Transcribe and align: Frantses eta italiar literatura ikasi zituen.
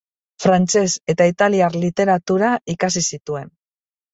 Frantses 0.45 0.93
eta 1.13 1.27
italiar 1.31 1.77
literatura 1.83 2.51
ikasi 2.77 3.05
zituen. 3.15 3.53